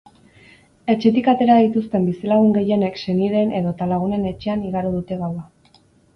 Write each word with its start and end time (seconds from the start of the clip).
Etxetik 0.93 1.29
atera 1.33 1.57
dituzten 1.63 2.07
bizilagun 2.11 2.49
gehienek 2.57 2.99
senideen 3.03 3.53
edota 3.61 3.91
lagunen 3.93 4.27
etxean 4.33 4.67
igaro 4.73 4.97
dute 4.99 5.21
gaua. 5.23 5.81